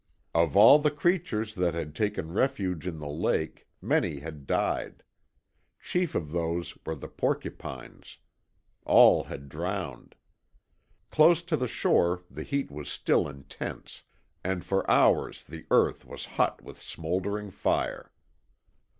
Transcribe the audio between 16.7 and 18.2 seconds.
smouldering fire.